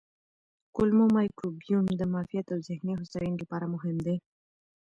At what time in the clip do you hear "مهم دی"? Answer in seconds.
3.73-4.15